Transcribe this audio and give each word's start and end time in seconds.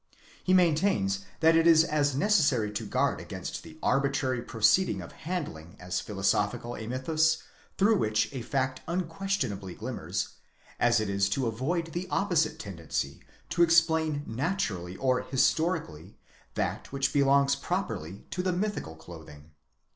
He 0.43 0.51
maintains 0.55 1.19
that 1.41 1.55
it 1.55 1.67
is 1.67 1.83
as 1.83 2.15
necessary 2.15 2.71
to 2.71 2.87
guard 2.87 3.19
against 3.21 3.61
the 3.61 3.77
arbitrary 3.83 4.41
proceeding 4.41 4.99
of 4.99 5.11
handling 5.11 5.75
as 5.79 5.99
philo 6.01 6.23
sophical 6.23 6.75
a 6.75 6.87
mythus 6.87 7.43
through 7.77 7.99
which 7.99 8.27
a 8.33 8.41
fact 8.41 8.81
unquestionably 8.87 9.75
glimmers, 9.75 10.29
as 10.79 10.99
it 10.99 11.07
is 11.07 11.29
to 11.29 11.41
_avoid 11.41 11.91
the 11.91 12.07
opposite 12.09 12.57
tendency 12.57 13.19
to 13.51 13.61
explain 13.61 14.23
naturally 14.25 14.95
or 14.97 15.21
historically 15.21 16.17
that 16.55 16.91
which 16.91 17.13
belongs 17.13 17.55
properly 17.55 18.25
to 18.31 18.41
the 18.41 18.51
mythical 18.51 18.95
clothing. 18.95 19.51